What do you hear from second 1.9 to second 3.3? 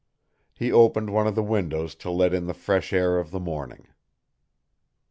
to let in the fresh air of